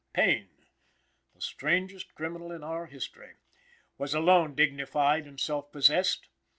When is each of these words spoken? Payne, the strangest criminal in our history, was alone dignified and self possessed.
Payne, 0.13 0.49
the 1.35 1.41
strangest 1.41 2.15
criminal 2.15 2.51
in 2.51 2.63
our 2.63 2.87
history, 2.87 3.35
was 3.99 4.15
alone 4.15 4.55
dignified 4.55 5.27
and 5.27 5.39
self 5.39 5.71
possessed. 5.71 6.27